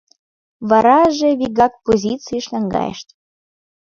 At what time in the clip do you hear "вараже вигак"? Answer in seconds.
0.69-1.73